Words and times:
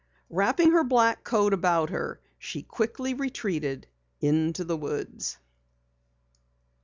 Wrapping 0.31 0.71
her 0.71 0.83
black 0.83 1.23
coat 1.23 1.53
about 1.53 1.91
her, 1.91 2.19
she 2.39 2.63
quickly 2.63 3.13
retreated 3.13 3.85
into 4.19 4.63
the 4.63 4.75
woods. 4.75 5.37